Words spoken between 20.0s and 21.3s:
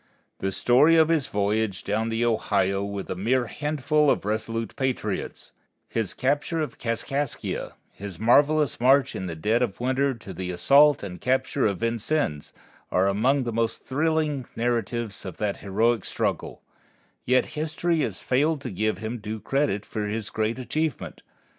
his great achievement.